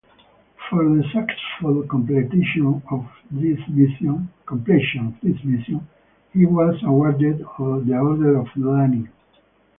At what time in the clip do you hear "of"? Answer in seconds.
2.89-3.05, 8.37-8.47